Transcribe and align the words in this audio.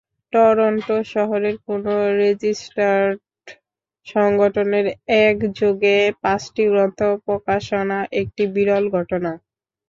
Toronto 0.33 0.95
শহরের 1.13 1.55
কোনো 1.67 1.91
registered 2.19 3.17
সংগঠনের 4.07 4.85
একযোগে 5.25 5.95
পাঁচটি 6.23 6.63
গ্রন্থ 6.69 6.99
প্রকাশনা 7.25 7.97
একটি 8.21 8.43
বিরল 8.55 8.83
ঘটনা। 8.95 9.31